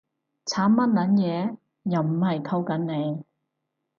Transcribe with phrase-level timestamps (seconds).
[0.47, 3.23] 慘乜撚嘢？，又唔係溝緊你